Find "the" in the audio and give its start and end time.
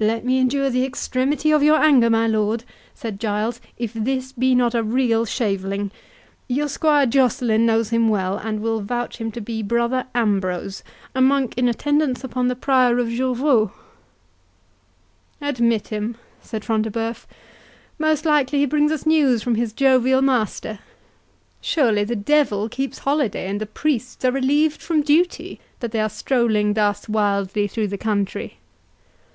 0.70-0.86, 12.48-12.56, 22.02-22.16, 23.60-23.66, 27.88-27.98